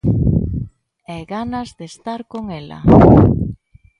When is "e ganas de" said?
1.15-1.85